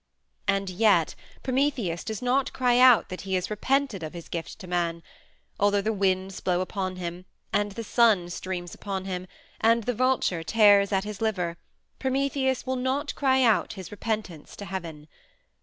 [0.47, 1.13] And yet
[1.43, 5.03] Prometheus does not cry out that he has repented of his gift to man;
[5.59, 9.27] although the winds blow upon him, and the sun streams upon him,
[9.59, 11.55] and the vulture tears at his liver,
[11.99, 15.07] Prometheus will not cry out his repentance to heaven.